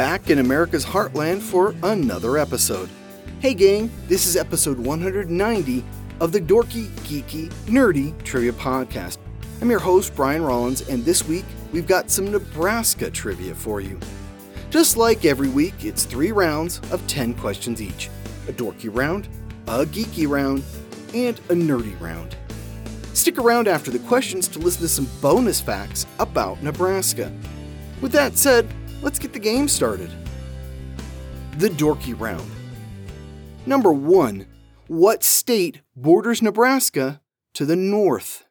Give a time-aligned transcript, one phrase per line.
[0.00, 2.88] back in America's heartland for another episode.
[3.40, 5.84] Hey, gang, this is episode 190
[6.20, 9.18] of the Dorky, Geeky, Nerdy Trivia Podcast.
[9.60, 14.00] I'm your host, Brian Rollins, and this week we've got some Nebraska trivia for you.
[14.70, 18.08] Just like every week, it's three rounds of 10 questions each
[18.48, 19.28] a dorky round,
[19.66, 20.64] a geeky round,
[21.12, 22.38] and a nerdy round.
[23.12, 27.30] Stick around after the questions to listen to some bonus facts about Nebraska.
[28.00, 28.66] With that said,
[29.02, 30.10] let's get the game started.
[31.58, 32.50] The Dorky Round.
[33.66, 34.46] Number 1.
[34.86, 37.20] What state borders Nebraska
[37.54, 38.44] to the north?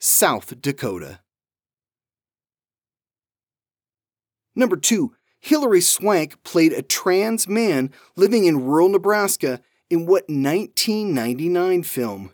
[0.00, 1.20] South Dakota.
[4.54, 5.14] Number 2.
[5.40, 12.32] Hilary Swank played a trans man living in rural Nebraska in what 1999 film?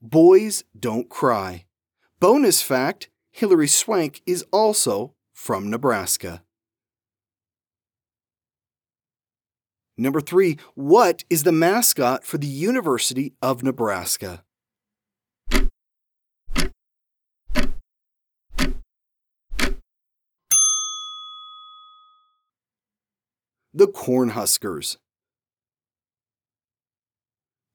[0.00, 1.64] Boys Don't Cry.
[2.20, 6.44] Bonus fact Hilary Swank is also from Nebraska.
[9.96, 14.43] Number three, what is the mascot for the University of Nebraska?
[23.76, 24.98] The Cornhuskers.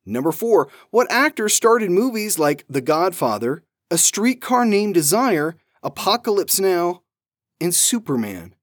[0.05, 6.57] Number four, what actor starred in movies like The Godfather, A Streetcar Named Desire, Apocalypse
[6.57, 7.01] Now,
[7.59, 8.55] and Superman?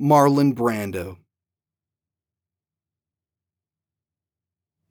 [0.00, 1.18] Marlon Brando.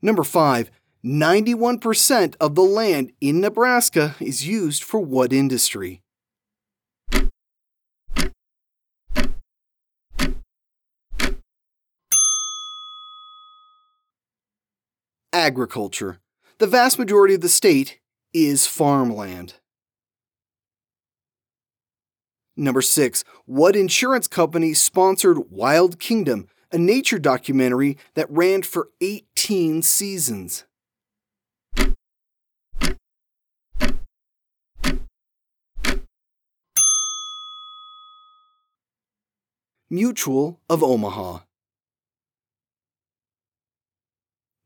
[0.01, 0.71] Number 5.
[1.03, 6.01] 91% of the land in Nebraska is used for what industry?
[15.31, 16.19] Agriculture.
[16.57, 17.99] The vast majority of the state
[18.33, 19.53] is farmland.
[22.57, 23.23] Number 6.
[23.45, 30.65] What insurance company sponsored Wild Kingdom, a nature documentary that ran for 18 seasons?
[39.89, 41.39] Mutual of Omaha.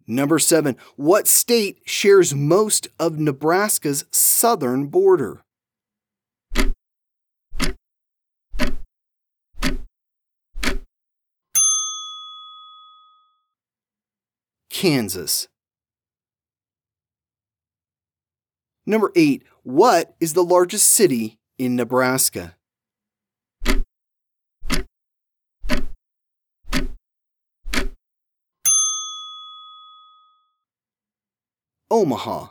[0.06, 0.75] Number 7.
[0.97, 5.44] What state shares most of Nebraska's southern border?
[14.69, 15.47] Kansas.
[18.85, 19.44] Number 8.
[19.63, 22.57] What is the largest city in Nebraska?
[31.93, 32.47] Omaha.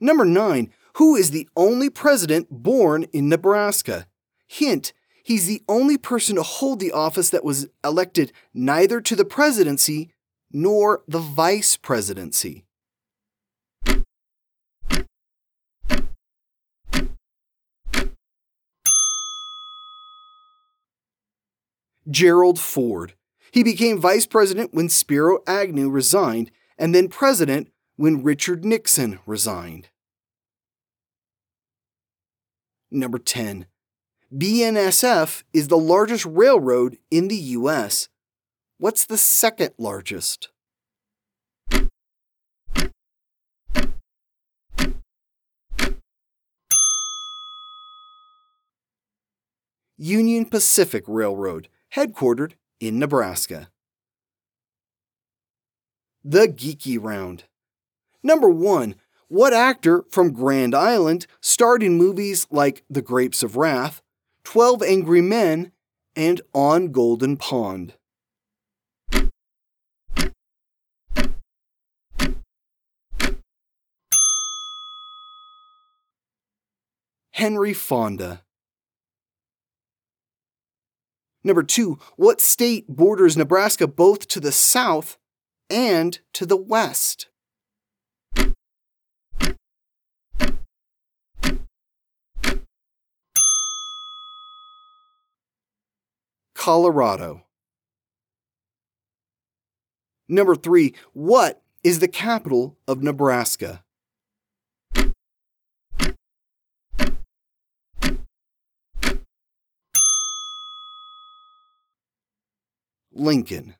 [0.00, 0.72] Number 9.
[0.94, 4.08] Who is the only president born in Nebraska?
[4.48, 4.92] Hint,
[5.22, 10.10] he's the only person to hold the office that was elected neither to the presidency
[10.50, 12.64] nor the vice presidency.
[22.10, 23.14] Gerald Ford.
[23.50, 29.88] He became vice president when Spiro Agnew resigned, and then president when Richard Nixon resigned.
[32.90, 33.66] Number 10.
[34.34, 38.08] BNSF is the largest railroad in the U.S.
[38.78, 40.50] What's the second largest?
[49.96, 53.68] Union Pacific Railroad, headquartered in Nebraska.
[56.24, 57.44] The Geeky Round.
[58.22, 58.94] Number 1.
[59.28, 64.02] What actor from Grand Island starred in movies like The Grapes of Wrath,
[64.44, 65.72] 12 Angry Men,
[66.16, 67.94] and On Golden Pond?
[77.32, 78.42] Henry Fonda.
[81.48, 85.16] Number two, what state borders Nebraska both to the south
[85.70, 87.28] and to the west?
[96.54, 97.44] Colorado.
[100.28, 103.82] Number three, what is the capital of Nebraska?
[113.18, 113.74] Lincoln.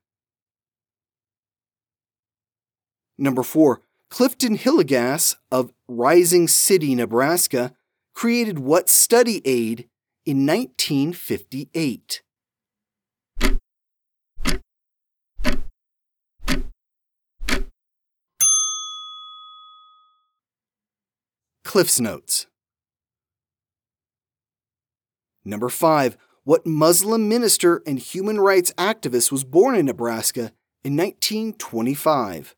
[3.17, 7.73] Number four, Clifton Hillegass of Rising City, Nebraska,
[8.15, 9.89] created what study aid
[10.25, 12.23] in 1958?
[21.65, 22.47] Cliff's Notes.
[25.45, 26.17] Number 5.
[26.49, 30.51] What Muslim minister and human rights activist was born in Nebraska
[30.83, 32.57] in 1925?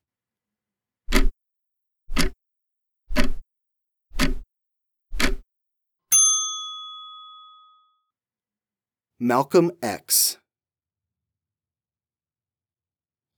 [9.18, 10.38] Malcolm X.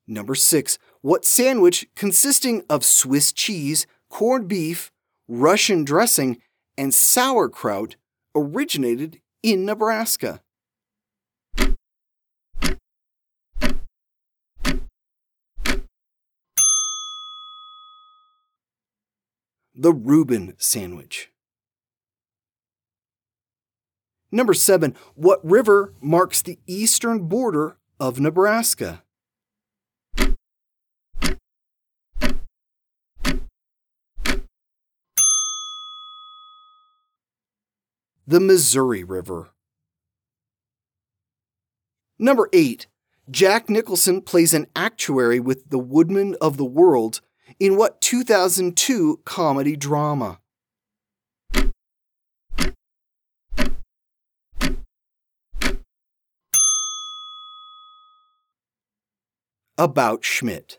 [0.07, 0.79] Number 6.
[1.01, 4.93] What sandwich consisting of Swiss cheese, corned beef,
[5.27, 6.43] Russian dressing,
[6.77, 7.97] and sauerkraut
[8.35, 10.41] originated in Nebraska?
[19.75, 21.31] The Reuben sandwich.
[24.31, 29.03] Number seven, what river marks the eastern border of Nebraska?
[38.33, 39.51] The Missouri River.
[42.19, 42.87] Number eight,
[43.31, 47.21] Jack Nicholson plays an actuary with the Woodmen of the World
[47.61, 50.41] in what 2002 comedy drama?
[59.77, 60.79] about Schmidt.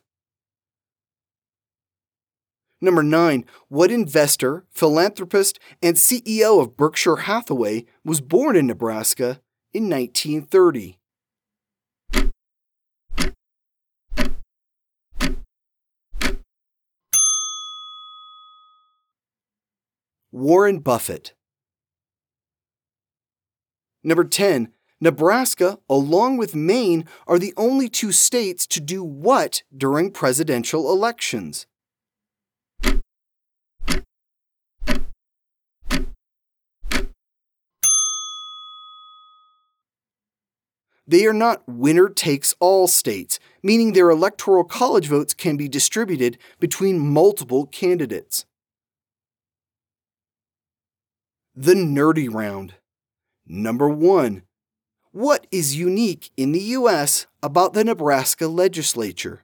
[2.84, 9.40] Number nine, what investor, philanthropist, and CEO of Berkshire Hathaway was born in Nebraska
[9.72, 11.00] in 1930?
[20.34, 21.34] Warren Buffett.
[24.04, 30.12] Number 10, Nebraska, along with Maine, are the only two states to do what during
[30.12, 31.66] presidential elections?
[41.06, 46.38] They are not winner takes all states, meaning their electoral college votes can be distributed
[46.60, 48.46] between multiple candidates.
[51.54, 52.76] The Nerdy Round.
[53.46, 54.44] Number 1.
[55.12, 57.28] What is unique in the U.S.
[57.44, 59.44] about the Nebraska legislature?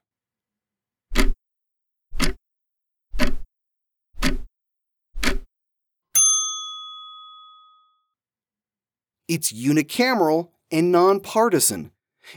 [9.27, 11.91] It's unicameral and nonpartisan.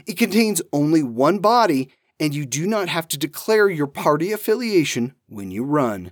[0.05, 5.13] It contains only one body, and you do not have to declare your party affiliation
[5.27, 6.11] when you run.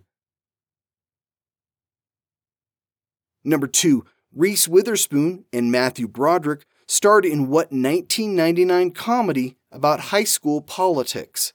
[3.44, 10.62] Number two, Reese Witherspoon and Matthew Broderick starred in what 1999 comedy about high school
[10.62, 11.54] politics?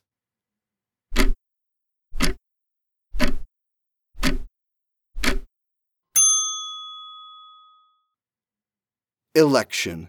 [9.35, 10.09] Election.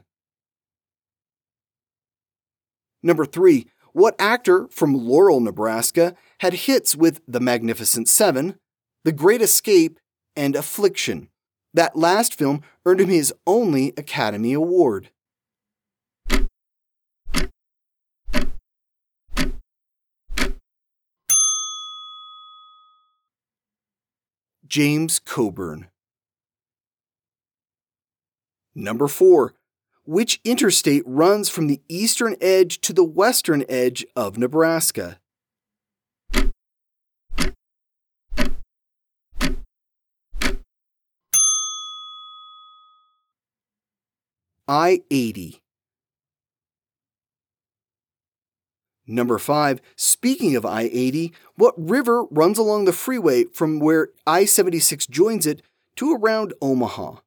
[3.03, 8.59] Number three, what actor from Laurel, Nebraska had hits with The Magnificent Seven,
[9.03, 9.99] The Great Escape,
[10.35, 11.29] and Affliction?
[11.73, 15.09] That last film earned him his only Academy Award.
[24.67, 25.87] James Coburn.
[28.75, 29.53] Number 4.
[30.07, 35.19] Which interstate runs from the eastern edge to the western edge of Nebraska?
[44.65, 45.61] I 80.
[49.05, 49.81] Number 5.
[49.97, 55.45] Speaking of I 80, what river runs along the freeway from where I 76 joins
[55.45, 55.61] it
[55.97, 57.17] to around Omaha?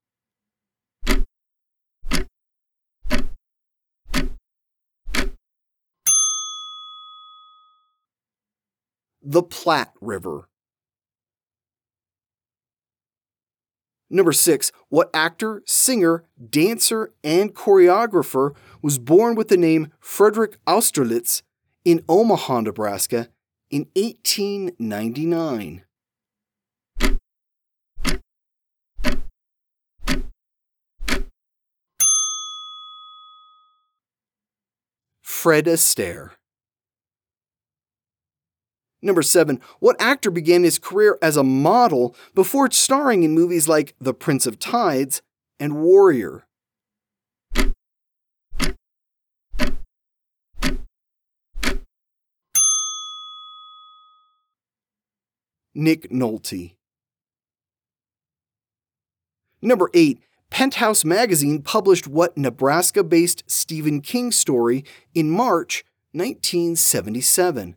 [9.23, 10.49] The Platte River.
[14.09, 14.73] Number 6.
[14.89, 21.43] What actor, singer, dancer, and choreographer was born with the name Frederick Austerlitz
[21.85, 23.29] in Omaha, Nebraska
[23.71, 25.85] in 1899.
[35.23, 36.33] Fred Astaire.
[39.02, 39.61] Number 7.
[39.78, 44.47] What actor began his career as a model before starring in movies like The Prince
[44.47, 45.23] of Tides
[45.59, 46.45] and Warrior?
[55.75, 56.75] Nick Nolte.
[59.62, 60.21] Number 8.
[60.50, 67.76] Penthouse magazine published what Nebraska based Stephen King story in March 1977.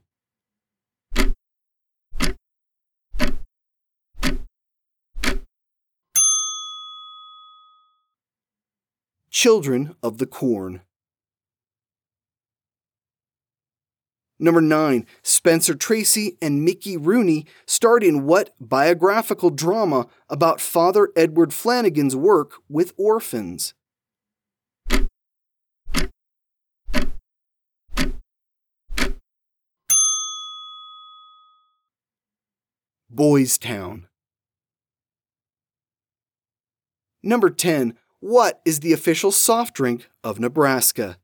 [9.33, 10.81] Children of the Corn.
[14.37, 15.07] Number 9.
[15.23, 22.57] Spencer Tracy and Mickey Rooney starred in what biographical drama about Father Edward Flanagan's work
[22.69, 23.73] with orphans?
[33.09, 34.07] Boys Town.
[37.23, 37.97] Number 10.
[38.25, 41.17] What is the official soft drink of Nebraska?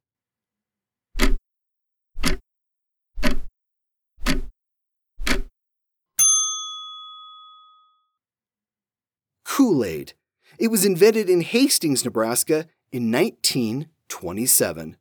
[9.46, 10.12] Kool Aid.
[10.58, 14.98] It was invented in Hastings, Nebraska in 1927.